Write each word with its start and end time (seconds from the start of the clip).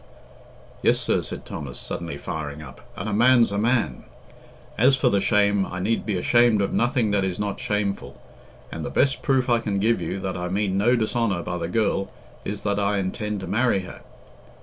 "Yes, 0.81 0.97
sir," 0.97 1.21
said 1.21 1.45
Thomas, 1.45 1.77
suddenly 1.77 2.17
firing 2.17 2.59
up, 2.63 2.81
"and 2.95 3.07
a 3.07 3.13
man's 3.13 3.51
a 3.51 3.59
man. 3.59 4.03
As 4.75 4.95
for 4.97 5.09
the 5.09 5.21
shame, 5.21 5.63
I 5.63 5.77
need 5.79 6.07
be 6.07 6.17
ashamed 6.17 6.59
of 6.59 6.73
nothing 6.73 7.11
that 7.11 7.23
is 7.23 7.37
not 7.37 7.59
shameful; 7.59 8.19
and 8.71 8.83
the 8.83 8.89
best 8.89 9.21
proof 9.21 9.47
I 9.47 9.59
can 9.59 9.77
give 9.77 10.01
you 10.01 10.19
that 10.19 10.35
I 10.35 10.49
mean 10.49 10.75
no 10.75 10.95
dishonour 10.95 11.43
by 11.43 11.59
the 11.59 11.67
girl 11.67 12.09
is 12.43 12.61
that 12.61 12.79
I 12.79 12.97
intend 12.97 13.41
to 13.41 13.47
marry 13.47 13.81
her." 13.81 14.01